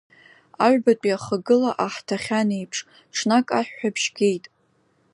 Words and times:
Аҩбатәи 0.65 1.15
ахагыла 1.17 1.71
аҳҭахьан 1.85 2.49
еиԥш, 2.57 2.77
ҽнак 3.15 3.47
аҳәҳәабжь 3.59 4.07
геит. 4.15 4.45